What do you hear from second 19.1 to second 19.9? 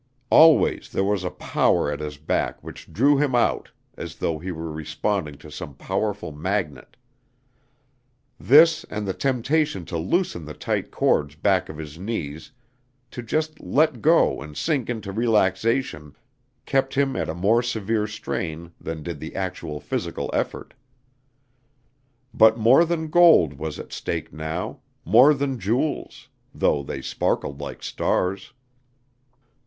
the actual